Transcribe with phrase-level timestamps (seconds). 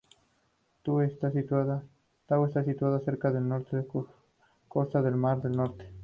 [0.83, 1.83] Tau está situada
[3.05, 3.61] cerca de la
[4.67, 5.91] costa del Mar del Norte.